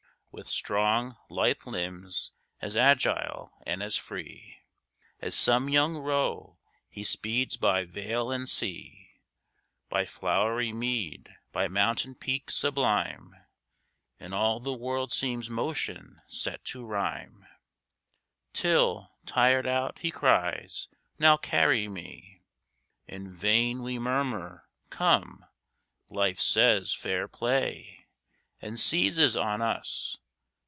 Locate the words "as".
2.61-2.77, 3.83-3.97, 5.19-5.35